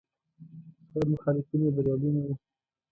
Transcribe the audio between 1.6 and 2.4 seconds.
یې بریالي نه وو.